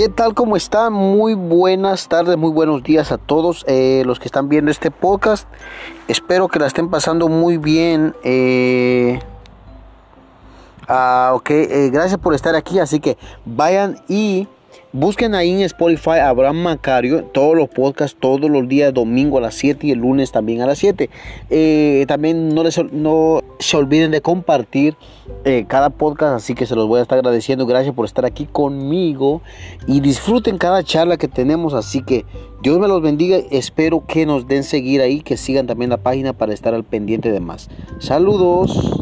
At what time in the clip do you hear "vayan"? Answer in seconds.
13.44-13.98